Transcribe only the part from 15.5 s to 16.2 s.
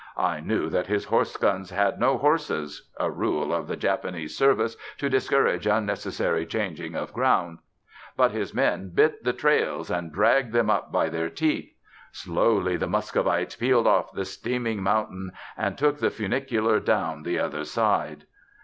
and took the